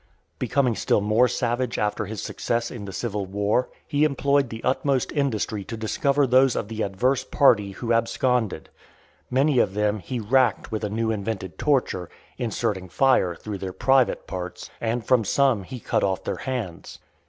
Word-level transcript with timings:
Becoming 0.39 0.73
still 0.75 0.99
more 0.99 1.27
savage 1.27 1.77
after 1.77 2.07
his 2.07 2.23
success 2.23 2.71
in 2.71 2.85
the 2.85 2.91
civil 2.91 3.27
war, 3.27 3.69
he 3.85 4.03
employed 4.03 4.49
the 4.49 4.63
utmost 4.63 5.11
industry 5.11 5.63
to 5.65 5.77
discover 5.77 6.25
those 6.25 6.55
of 6.55 6.69
the 6.69 6.81
adverse 6.81 7.23
party 7.23 7.73
who 7.73 7.93
absconded: 7.93 8.69
many 9.29 9.59
of 9.59 9.75
them 9.75 9.99
he 9.99 10.19
racked 10.19 10.71
with 10.71 10.83
a 10.83 10.89
new 10.89 11.11
invented 11.11 11.59
torture, 11.59 12.09
inserting 12.39 12.89
fire 12.89 13.35
through 13.35 13.59
their 13.59 13.73
private 13.73 14.25
parts; 14.25 14.71
and 14.81 15.05
from 15.05 15.23
some 15.23 15.61
he 15.61 15.79
cut 15.79 16.03
off 16.03 16.23
their 16.23 16.37
hands. 16.37 16.97